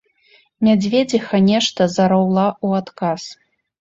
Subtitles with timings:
[0.67, 3.21] Мядзведзіха нешта зараўла ў адказ.